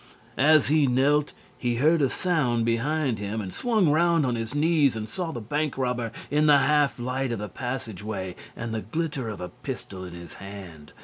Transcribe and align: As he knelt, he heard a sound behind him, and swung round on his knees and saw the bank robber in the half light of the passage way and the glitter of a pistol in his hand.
As 0.39 0.69
he 0.69 0.87
knelt, 0.87 1.31
he 1.59 1.75
heard 1.75 2.01
a 2.01 2.09
sound 2.09 2.65
behind 2.65 3.19
him, 3.19 3.39
and 3.39 3.53
swung 3.53 3.87
round 3.91 4.25
on 4.25 4.33
his 4.33 4.55
knees 4.55 4.95
and 4.95 5.07
saw 5.07 5.29
the 5.31 5.39
bank 5.39 5.77
robber 5.77 6.11
in 6.31 6.47
the 6.47 6.57
half 6.57 6.97
light 6.97 7.31
of 7.31 7.37
the 7.37 7.47
passage 7.49 8.03
way 8.03 8.35
and 8.55 8.73
the 8.73 8.81
glitter 8.81 9.29
of 9.29 9.39
a 9.39 9.49
pistol 9.49 10.03
in 10.03 10.15
his 10.15 10.33
hand. 10.41 10.91